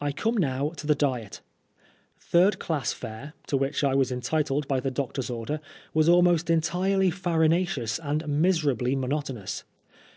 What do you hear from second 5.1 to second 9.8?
order, was almost entirely farinaceous, and miserably monotonous.